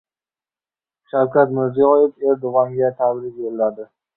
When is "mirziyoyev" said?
1.59-2.25